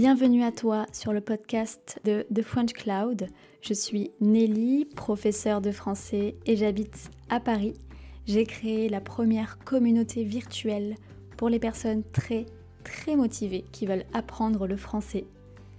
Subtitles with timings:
[0.00, 3.26] Bienvenue à toi sur le podcast de The French Cloud.
[3.60, 7.74] Je suis Nelly, professeure de français et j'habite à Paris.
[8.24, 10.94] J'ai créé la première communauté virtuelle
[11.36, 12.46] pour les personnes très
[12.84, 15.24] très motivées qui veulent apprendre le français.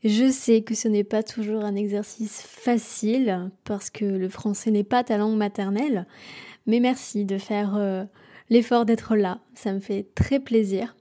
[0.04, 4.84] Je sais que ce n'est pas toujours un exercice facile parce que le français n'est
[4.84, 6.08] pas ta langue maternelle,
[6.66, 8.06] mais merci de faire euh,
[8.50, 9.40] l'effort d'être là.
[9.54, 10.96] Ça me fait très plaisir.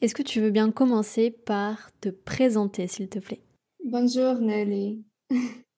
[0.00, 3.40] Est-ce que tu veux bien commencer par te présenter, s'il te plaît?
[3.84, 5.04] Bonjour Nelly.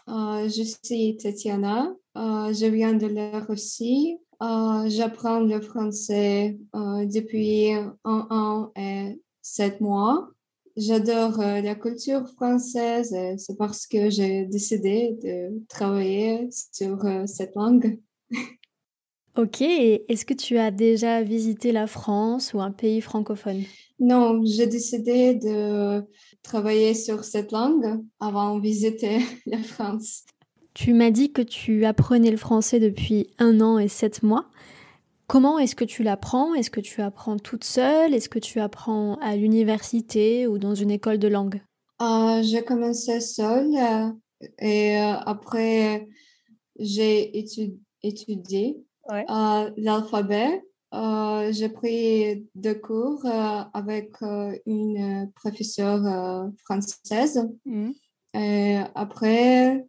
[0.08, 1.92] Euh, je suis Tatiana.
[2.16, 4.18] Euh, je viens de la Russie.
[4.42, 10.28] Euh, j'apprends le français euh, depuis un an et sept mois.
[10.76, 13.16] J'adore euh, la culture française.
[13.38, 17.98] C'est parce que j'ai décidé de travailler sur cette langue.
[19.38, 23.64] Ok, est-ce que tu as déjà visité la France ou un pays francophone?
[24.00, 26.02] Non, j'ai décidé de
[26.42, 30.24] travailler sur cette langue avant de visiter la France.
[30.76, 34.44] Tu m'as dit que tu apprenais le français depuis un an et sept mois.
[35.26, 36.52] Comment est-ce que tu l'apprends?
[36.52, 38.12] Est-ce que tu apprends toute seule?
[38.12, 41.62] Est-ce que tu apprends à l'université ou dans une école de langue?
[42.02, 44.10] Euh, J'ai commencé seule euh,
[44.58, 46.08] et euh, après
[46.78, 47.42] j'ai
[48.02, 48.76] étudié
[49.10, 50.62] euh, l'alphabet.
[51.52, 54.10] j'ai pris deux cours avec
[54.66, 57.48] une professeure française.
[57.64, 57.92] Mmh.
[58.34, 59.86] Et après,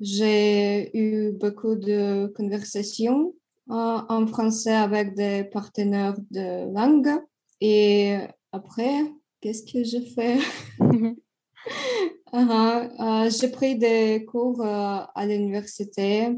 [0.00, 3.34] j'ai eu beaucoup de conversations
[3.68, 7.20] en français avec des partenaires de langue.
[7.60, 8.16] Et
[8.52, 10.38] après, qu'est-ce que je fais?
[12.32, 16.36] Uh J'ai pris des cours euh, à l'université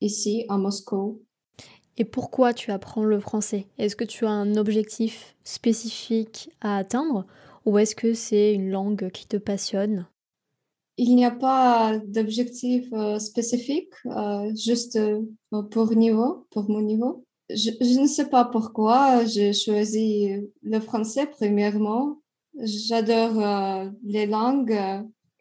[0.00, 1.22] ici à Moscou.
[1.96, 3.66] Et pourquoi tu apprends le français?
[3.78, 7.26] Est-ce que tu as un objectif spécifique à atteindre
[7.64, 10.06] ou est-ce que c'est une langue qui te passionne?
[10.98, 15.22] Il n'y a pas d'objectif euh, spécifique, euh, juste euh,
[15.70, 17.24] pour niveau, pour mon niveau.
[17.48, 20.28] Je, je, ne sais pas pourquoi j'ai choisi
[20.62, 22.20] le français premièrement.
[22.60, 23.40] J'adore
[24.04, 24.78] les langues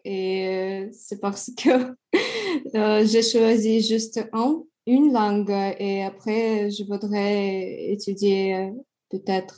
[0.05, 1.95] et c'est parce que
[3.05, 8.71] j'ai choisi juste un, une langue et après je voudrais étudier
[9.09, 9.57] peut-être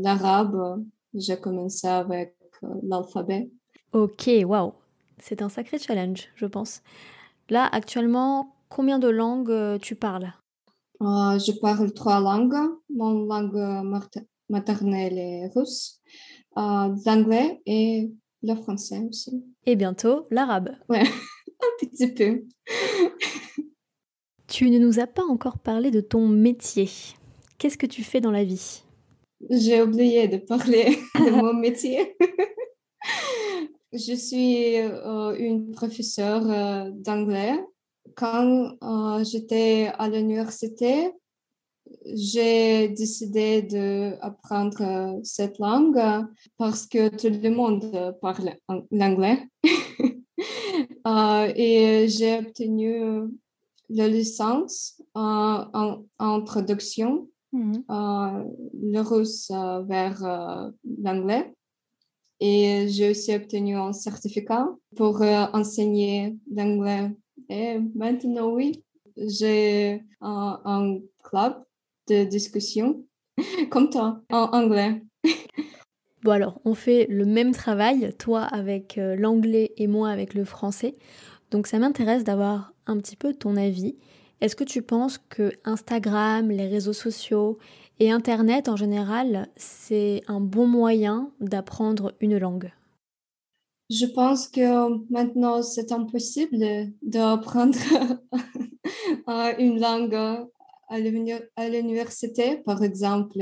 [0.00, 0.84] l'arabe.
[1.14, 2.36] J'ai commencé avec
[2.82, 3.48] l'alphabet.
[3.92, 4.72] Ok, wow.
[5.20, 6.82] C'est un sacré challenge, je pense.
[7.50, 10.32] Là, actuellement, combien de langues euh, tu parles?
[11.00, 12.56] Euh, Je parle trois langues.
[12.90, 13.56] Mon langue
[14.48, 16.00] maternelle est russe,
[16.56, 18.10] euh, l'anglais et
[18.42, 19.44] le français aussi.
[19.66, 20.70] Et bientôt l'arabe.
[20.88, 21.02] Ouais,
[21.60, 22.44] un petit peu.
[24.46, 26.88] tu ne nous as pas encore parlé de ton métier.
[27.58, 28.82] Qu'est-ce que tu fais dans la vie?
[29.50, 32.16] J'ai oublié de parler de mon métier.
[33.92, 37.58] Je suis euh, une professeure euh, d'anglais.
[38.16, 41.10] Quand euh, j'étais à l'université,
[42.04, 45.98] j'ai décidé d'apprendre cette langue
[46.58, 48.56] parce que tout le monde parle
[48.90, 49.48] l'anglais.
[51.56, 53.30] et j'ai obtenu
[53.88, 57.72] la licence en, en traduction, mmh.
[57.88, 59.50] le russe
[59.86, 61.54] vers l'anglais.
[62.40, 67.10] Et j'ai aussi obtenu un certificat pour euh, enseigner l'anglais.
[67.48, 68.84] Et maintenant, oui,
[69.16, 71.62] j'ai un, club
[72.08, 73.04] de discussion
[73.70, 75.02] comme toi en anglais.
[76.24, 80.44] Bon alors, on fait le même travail, toi avec euh, l'anglais et moi avec le
[80.44, 80.96] français.
[81.52, 83.94] Donc ça m'intéresse d'avoir un petit peu ton avis.
[84.40, 87.58] Est-ce que tu penses que Instagram, les réseaux sociaux
[87.98, 92.72] et Internet en général, c'est un bon moyen d'apprendre une langue
[93.90, 96.58] Je pense que maintenant, c'est impossible
[97.02, 97.78] d'apprendre
[99.58, 100.48] une langue
[100.88, 103.38] à l'université, par exemple,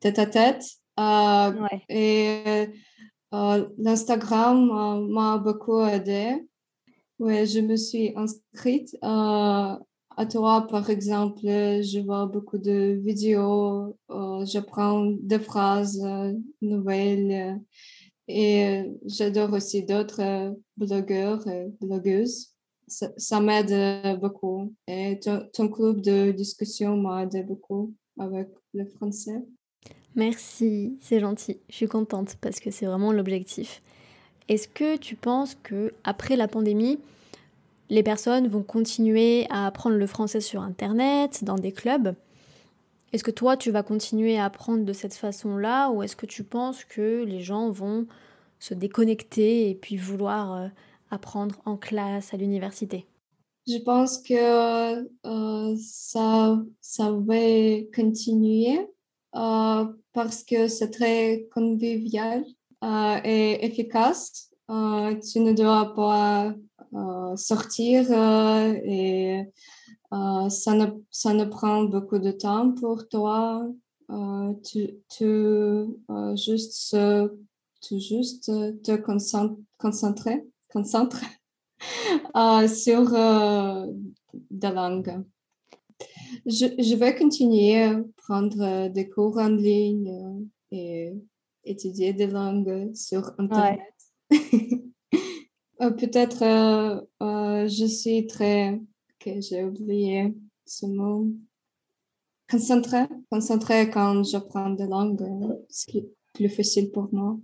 [0.00, 0.64] tête à tête.
[1.88, 2.68] Et
[3.32, 6.46] l'Instagram m'a beaucoup aidé.
[7.18, 8.96] Oui, je me suis inscrite.
[9.02, 9.80] à
[10.24, 13.98] toi, par exemple, je vois beaucoup de vidéos,
[14.44, 16.02] j'apprends des phrases
[16.62, 17.60] nouvelles
[18.26, 22.56] et j'adore aussi d'autres blogueurs et blogueuses
[22.88, 24.74] ça, m'aide euh, beaucoup.
[24.86, 29.42] Et ton, club de discussion m'a aidé beaucoup avec le français.
[30.14, 31.58] Merci, c'est gentil.
[31.68, 33.82] Je suis contente parce que c'est vraiment l'objectif.
[34.48, 36.98] Est-ce que tu penses que après la pandémie,
[37.88, 42.14] les personnes vont continuer à apprendre le français sur internet, dans des clubs
[43.12, 46.44] Est-ce que toi tu vas continuer à apprendre de cette façon-là ou est-ce que tu
[46.44, 48.06] penses que les gens vont
[48.58, 50.68] se déconnecter et puis vouloir euh,
[51.10, 53.06] apprendre en classe à l'université?
[53.68, 54.34] Je pense que
[55.26, 57.34] euh, ça, ça va
[57.94, 58.78] continuer
[59.34, 62.44] euh, parce que c'est très convivial
[63.24, 64.50] et efficace.
[64.68, 66.54] tu ne dois pas
[67.36, 69.42] sortir et
[70.10, 73.68] ça, ne, ça ne prend beaucoup de temps pour toi.
[74.64, 75.86] tu, tu
[76.36, 76.96] juste,
[77.82, 78.46] tu juste
[78.82, 80.44] te concentrer
[80.76, 81.20] concentre
[82.36, 83.86] euh, sur euh,
[84.62, 85.24] la langue.
[86.44, 91.12] Je, je, vais continuer à prendre des cours en ligne et
[91.64, 93.94] étudier des langues sur Internet.
[95.80, 98.80] Euh, peut-être je suis très...
[99.18, 100.34] que j'ai oublié
[100.64, 101.28] ce mot.
[102.50, 103.06] Concentré.
[103.30, 105.22] Concentré quand j'apprends des langues,
[105.68, 107.38] c'est plus facile pour moi.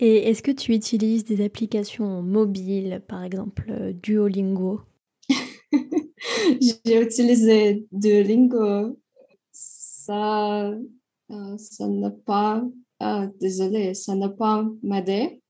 [0.00, 4.80] Et est-ce que tu utilises des applications mobiles, par exemple euh, Duolingo?
[6.60, 8.98] J'ai utilisé Duolingo.
[9.52, 10.70] Ça,
[11.30, 12.64] euh, ça n'a pas,
[12.98, 15.40] ah, désolé, ça n'a pas m'aidé.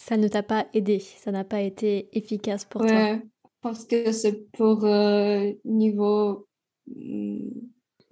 [0.00, 3.18] Ça ne t'a pas aidé, ça n'a pas été efficace pour toi.
[3.60, 6.46] Parce que c'est pour euh, niveau
[6.86, 7.48] hmm,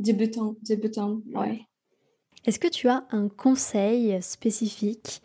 [0.00, 1.20] débutant, débutant.
[1.32, 1.60] Ouais.
[2.44, 5.22] Est-ce que tu as un conseil spécifique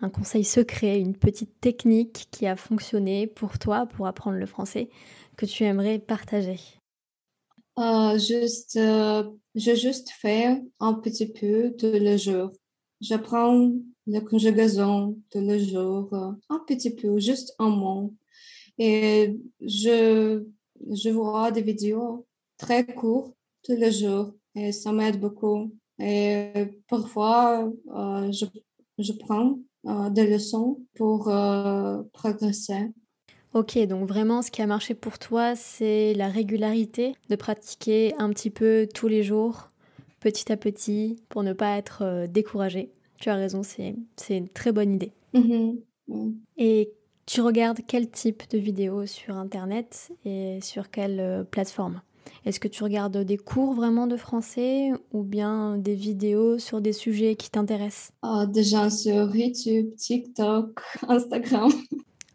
[0.00, 4.88] un conseil secret, une petite technique qui a fonctionné pour toi pour apprendre le français
[5.36, 6.60] que tu aimerais partager?
[7.78, 9.24] Euh, juste, euh,
[9.54, 12.50] Je juste fais un petit peu de le jour.
[13.00, 13.72] J'apprends
[14.06, 18.14] la conjugaison de le jour, euh, un petit peu, juste un mot.
[18.78, 20.44] Et je,
[20.90, 22.26] je vois des vidéos
[22.58, 25.72] très courtes tous les jours et ça m'aide beaucoup.
[25.98, 26.52] Et
[26.88, 28.46] parfois, je,
[28.98, 32.90] je prends euh, des leçons pour euh, progresser.
[33.52, 38.30] Ok, donc vraiment ce qui a marché pour toi, c'est la régularité, de pratiquer un
[38.30, 39.70] petit peu tous les jours,
[40.20, 42.92] petit à petit, pour ne pas être euh, découragé.
[43.24, 43.96] Tu as raison, c'est
[44.28, 45.12] une très bonne idée.
[45.32, 46.34] Mm-hmm.
[46.58, 46.92] Et
[47.24, 52.02] tu regardes quel type de vidéos sur Internet et sur quelle plateforme?
[52.44, 56.92] Est-ce que tu regardes des cours vraiment de français ou bien des vidéos sur des
[56.92, 58.12] sujets qui t'intéressent?
[58.20, 61.72] Ah, Déjà sur YouTube, TikTok, Instagram.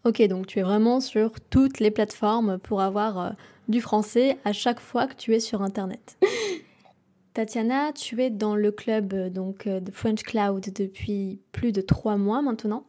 [0.05, 3.29] Ok, donc tu es vraiment sur toutes les plateformes pour avoir euh,
[3.67, 6.17] du français à chaque fois que tu es sur Internet.
[7.39, 11.79] Tatiana, tu es dans le club euh, donc euh, de French Cloud depuis plus de
[11.79, 12.83] trois mois maintenant.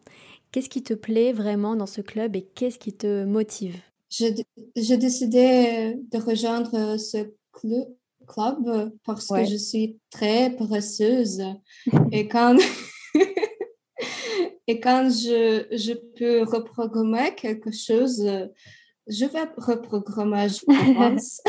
[0.50, 3.76] Qu'est-ce qui te plaît vraiment dans ce club et qu'est-ce qui te motive?
[4.08, 7.94] J'ai décidé de rejoindre ce club,
[8.26, 11.40] club parce que je suis très paresseuse.
[12.10, 12.56] Et quand,
[14.66, 18.28] et quand je, je peux reprogrammer quelque chose,
[19.06, 20.64] je vais reprogrammer, je
[20.96, 21.40] pense.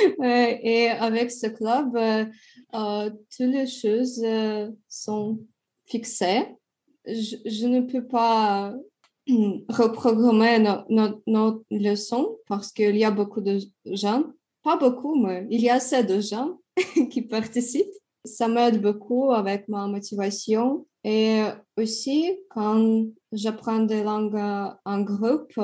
[0.22, 1.96] et avec ce club,
[2.74, 5.40] euh, toutes les choses euh, sont
[5.86, 6.46] fixées.
[7.06, 8.74] Je, ne peux pas
[9.68, 14.24] reprogrammer notre no, leçon parce qu'il y a beaucoup de gens,
[14.62, 16.58] pas beaucoup, mais il y a assez de gens
[17.10, 17.86] qui participent.
[18.24, 20.86] Ça m'aide beaucoup avec ma motivation.
[21.02, 21.40] Et
[21.78, 24.38] aussi, quand j'apprends des langues
[24.84, 25.58] en groupe,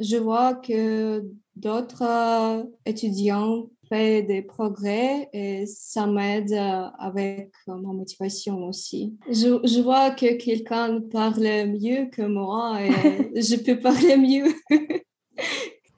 [0.00, 7.92] je vois que d'autres étudiants fait des progrès et ça m'aide euh, avec euh, ma
[7.92, 9.16] motivation aussi.
[9.28, 12.90] Je, je vois que quelqu'un parle mieux que moi et
[13.40, 14.52] je peux parler mieux.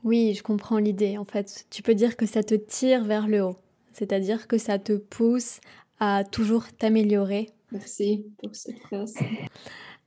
[0.04, 1.18] oui, je comprends l'idée.
[1.18, 3.56] En fait, tu peux dire que ça te tire vers le haut,
[3.92, 5.60] c'est-à-dire que ça te pousse
[6.00, 7.50] à toujours t'améliorer.
[7.70, 9.14] Merci pour cette phrase.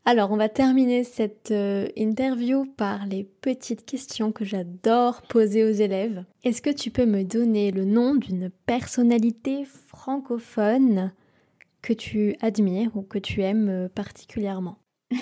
[0.08, 5.72] Alors, on va terminer cette euh, interview par les petites questions que j'adore poser aux
[5.72, 6.24] élèves.
[6.44, 11.12] Est-ce que tu peux me donner le nom d'une personnalité francophone
[11.82, 14.78] que tu admires ou que tu aimes particulièrement?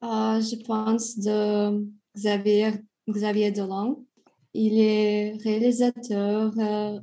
[0.00, 1.84] Ah, Je pense de
[2.16, 2.70] Xavier,
[3.08, 4.04] Xavier Dolan.
[4.54, 6.52] Il est réalisateur,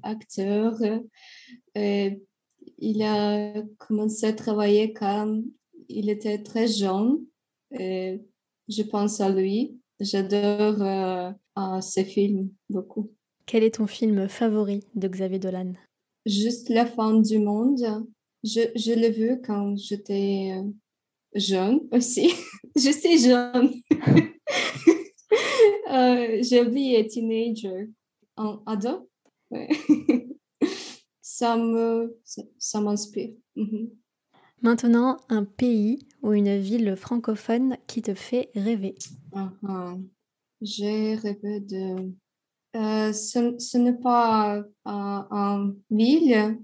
[0.04, 0.76] acteur.
[1.74, 2.22] Et
[2.78, 5.42] il a commencé à travailler quand
[5.90, 7.26] il était très jeune.
[7.72, 8.22] Et
[8.68, 9.80] je pense à lui.
[10.00, 11.32] J'adore euh,
[11.82, 13.12] ses films beaucoup.
[13.46, 15.74] Quel est ton film favori de Xavier Dolan?
[16.26, 17.80] Juste la fin du monde.
[18.44, 20.64] Je, je l'ai vu quand j'étais euh,
[21.36, 22.34] jeune aussi.
[22.76, 23.72] je suis jeune.
[25.92, 27.90] euh, J'ai oublié teenager.
[28.38, 29.10] En ado?
[31.22, 31.56] ça,
[32.82, 33.34] m'inspire.
[33.56, 33.92] Mhm.
[34.66, 38.96] Maintenant, un pays ou une ville francophone qui te fait rêver.
[39.32, 40.02] Uh
[40.60, 42.12] J'ai rêvé de...
[42.76, 46.58] Euh, ce, n'est pas un ville.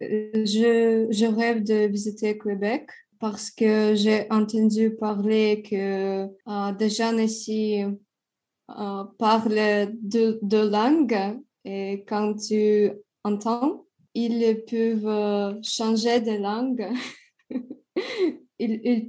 [0.00, 2.88] Je, rêve de visiter Québec
[3.20, 11.38] parce que j'ai entendu parler que euh, des gens ici euh, parlent deux de langues
[11.66, 12.92] et quand tu
[13.24, 16.88] entends, ils peuvent changer de langue.
[18.58, 19.06] ils,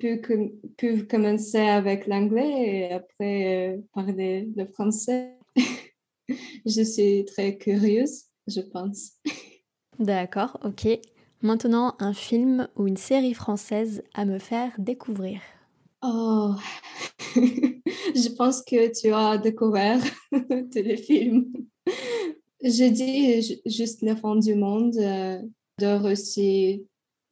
[0.78, 5.38] peuvent, commencer avec l'anglais et après euh, parler le français.
[6.66, 9.14] je suis très curieuse, je pense.
[10.00, 10.88] D'accord, ok.
[11.42, 15.42] Maintenant, un film ou une série française à me faire découvrir.
[16.02, 16.56] Oh,
[17.36, 21.52] je pense que tu as découvert tous les films.
[22.62, 24.96] J'ai dit juste la fin du monde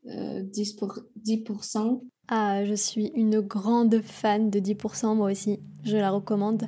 [0.08, 5.60] euh, de aussi 10%, Ah, je suis une grande fan de 10% moi aussi.
[5.84, 6.64] Je la recommande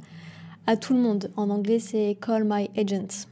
[0.67, 1.31] à tout le monde.
[1.35, 3.27] En anglais, c'est Call My Agent.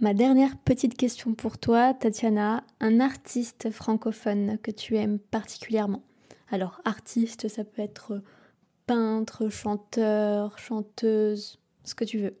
[0.00, 6.02] Ma dernière petite question pour toi, Tatiana, un artiste francophone que tu aimes particulièrement?
[6.50, 8.22] Alors, artiste, ça peut être
[8.86, 12.36] peintre, chanteur, chanteuse, ce que tu veux.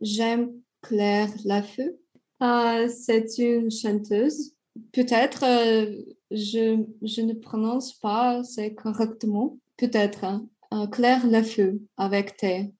[0.00, 0.52] J'aime
[0.82, 1.98] Claire Lafeu.
[2.42, 4.54] Euh, c'est une chanteuse
[4.92, 9.58] Peut-être, euh, je, je, ne prononce pas c'est correctement.
[9.76, 10.24] Peut-être.
[10.72, 12.72] Euh, Claire Lefeu avec T.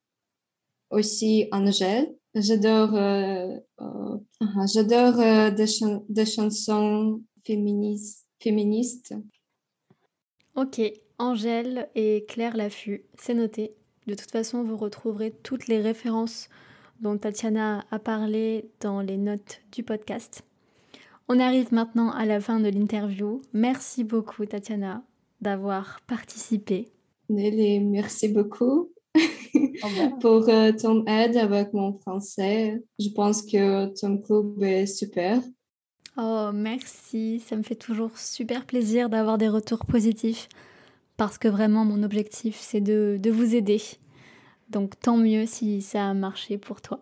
[0.90, 2.14] Aussi Angèle.
[2.34, 3.56] J'adore euh,
[4.72, 5.16] j'adore
[5.52, 5.66] des,
[6.08, 8.26] des, chansons féministes.
[8.40, 9.14] féministes.
[10.54, 10.80] Ok,
[11.18, 13.74] Angèle et Claire Laffu, c'est noté.
[14.06, 16.48] De toute façon, vous retrouverez toutes les références
[17.00, 20.44] dont Tatiana a parlé dans les notes du podcast.
[21.30, 23.42] On arrive maintenant à la fin de l'interview.
[23.52, 25.02] Merci beaucoup Tatiana
[25.42, 26.88] d'avoir participé.
[27.28, 28.90] Nelly, merci beaucoup
[30.20, 32.82] pour euh, ton aide avec mon français.
[32.98, 35.42] Je pense que ton club est super.
[36.16, 37.40] Oh, merci.
[37.40, 40.48] Ça me fait toujours super plaisir d'avoir des retours positifs
[41.18, 43.82] parce que vraiment mon objectif c'est de, de vous aider.
[44.70, 47.00] Donc tant mieux si ça a marché pour toi.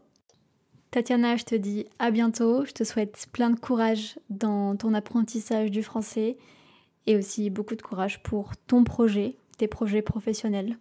[0.90, 2.64] Tatiana, je te dis à bientôt.
[2.64, 6.36] Je te souhaite plein de courage dans ton apprentissage du français
[7.06, 10.76] et aussi beaucoup de courage pour ton projet, tes projets professionnels.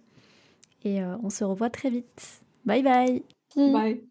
[0.84, 2.42] Et euh, on se revoit très vite.
[2.66, 3.24] Bye bye.
[3.56, 4.02] Bye.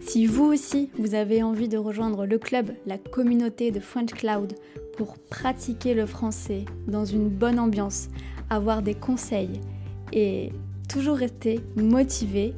[0.00, 4.54] Si vous aussi, vous avez envie de rejoindre le club, la communauté de French Cloud
[4.96, 8.08] pour pratiquer le français dans une bonne ambiance,
[8.50, 9.60] avoir des conseils,
[10.12, 10.52] et
[10.88, 12.54] toujours rester motivé,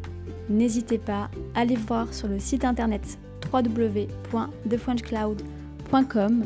[0.49, 3.19] n'hésitez pas à aller voir sur le site internet
[3.53, 6.45] www.thefrenchcloud.com.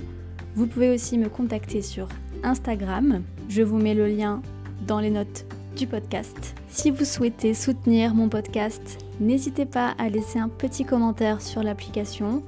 [0.55, 2.09] Vous pouvez aussi me contacter sur
[2.43, 3.23] Instagram.
[3.49, 4.43] Je vous mets le lien
[4.87, 5.47] dans les notes
[5.77, 6.55] du podcast.
[6.69, 12.43] Si vous souhaitez soutenir mon podcast, n'hésitez pas à laisser un petit commentaire sur l'application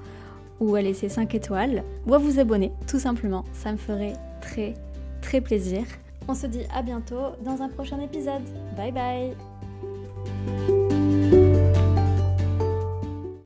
[0.60, 3.44] ou à laisser 5 étoiles ou à vous abonner tout simplement.
[3.52, 4.74] Ça me ferait très
[5.20, 5.84] très plaisir.
[6.28, 8.44] On se dit à bientôt dans un prochain épisode.
[8.76, 10.77] Bye bye